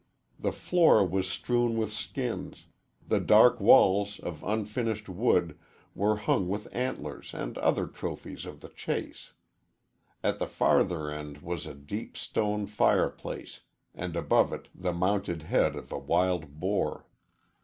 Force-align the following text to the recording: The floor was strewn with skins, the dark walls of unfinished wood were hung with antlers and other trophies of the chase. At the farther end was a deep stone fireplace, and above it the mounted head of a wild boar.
The 0.39 0.51
floor 0.51 1.05
was 1.05 1.29
strewn 1.29 1.77
with 1.77 1.93
skins, 1.93 2.65
the 3.07 3.19
dark 3.19 3.59
walls 3.59 4.19
of 4.19 4.43
unfinished 4.43 5.07
wood 5.07 5.55
were 5.93 6.15
hung 6.15 6.49
with 6.49 6.67
antlers 6.71 7.35
and 7.35 7.55
other 7.59 7.85
trophies 7.85 8.47
of 8.47 8.61
the 8.61 8.69
chase. 8.69 9.33
At 10.23 10.39
the 10.39 10.47
farther 10.47 11.11
end 11.11 11.43
was 11.43 11.67
a 11.67 11.75
deep 11.75 12.17
stone 12.17 12.65
fireplace, 12.65 13.59
and 13.93 14.15
above 14.15 14.51
it 14.51 14.69
the 14.73 14.91
mounted 14.91 15.43
head 15.43 15.75
of 15.75 15.91
a 15.91 15.99
wild 15.99 16.59
boar. 16.59 17.05